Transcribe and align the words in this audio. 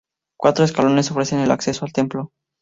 Cuatro 0.39 0.65
escalones 0.65 1.11
ofrecen 1.11 1.41
el 1.41 1.51
acceso 1.51 1.85
al 1.85 1.93
templo. 1.93 2.31